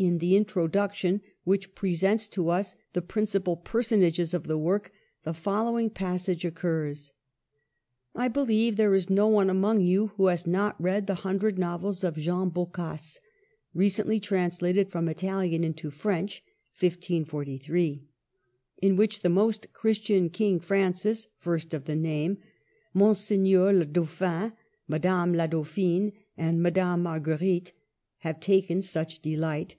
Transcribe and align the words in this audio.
In 0.00 0.18
the 0.18 0.34
Introduc 0.38 0.94
tion, 0.94 1.22
which 1.42 1.74
presents 1.74 2.28
to 2.28 2.50
us 2.50 2.76
the 2.92 3.02
principal 3.02 3.56
person 3.56 4.04
ages 4.04 4.32
of 4.32 4.44
the 4.46 4.56
work, 4.56 4.92
the 5.24 5.34
following 5.34 5.90
passage 5.90 6.44
occurs:" 6.44 7.10
I 8.14 8.28
believe 8.28 8.76
there 8.76 8.94
is 8.94 9.10
no 9.10 9.26
one 9.26 9.50
among 9.50 9.80
you 9.80 10.12
who 10.16 10.26
has 10.28 10.46
not 10.46 10.80
read 10.80 11.08
the 11.08 11.16
hundred 11.26 11.58
novels 11.58 12.04
of 12.04 12.14
Jean 12.16 12.48
Boccace, 12.48 13.18
recently 13.74 14.20
translated 14.20 14.88
from 14.88 15.08
Italian 15.08 15.64
into 15.64 15.90
French, 15.90 16.44
in 16.80 17.26
which 18.94 19.22
the 19.22 19.28
most 19.28 19.72
Christian 19.72 20.30
King 20.30 20.60
Francis, 20.60 21.26
first 21.40 21.74
of 21.74 21.86
the 21.86 21.96
name, 21.96 22.38
Monseigneur 22.94 23.72
le 23.72 23.84
Dauphin, 23.84 24.52
Madame 24.86 25.34
la 25.34 25.48
Dauphine, 25.48 26.12
and 26.36 26.62
Madame 26.62 27.02
Marguerite 27.02 27.72
have 28.20 28.38
taken 28.38 28.80
such 28.80 29.18
delight 29.20 29.74